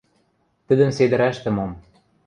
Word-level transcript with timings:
–Тӹдӹм 0.67 0.91
седӹрӓштӹ 0.97 1.49
мом... 1.55 1.71